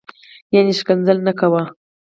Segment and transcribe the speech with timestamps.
[0.53, 1.63] یعنی شکنځل نه کوه